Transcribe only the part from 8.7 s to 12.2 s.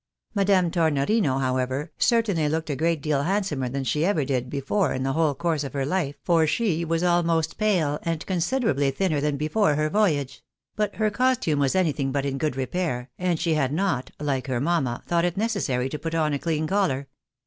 thinner than before her voyage; but her costume was anything